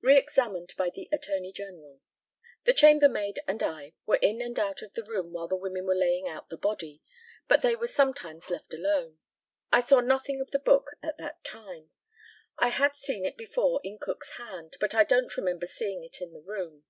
[0.00, 2.00] Re examined by the ATTORNEY GENERAL.
[2.64, 5.84] The chamber maid and I were in and out of the room while the women
[5.84, 7.02] were laying out the body,
[7.48, 9.18] but they were sometimes left alone.
[9.70, 11.90] I saw nothing of the book at that time.
[12.56, 16.32] I had seen it before in Cook's hand, but I don't remember seeing it in
[16.32, 16.84] the room.